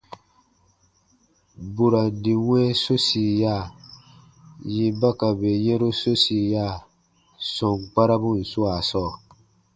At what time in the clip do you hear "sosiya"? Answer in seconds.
2.83-3.55, 6.03-6.65